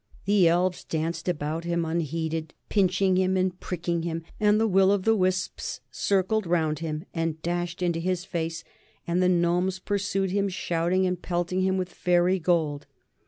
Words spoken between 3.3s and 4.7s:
and pricking him, and the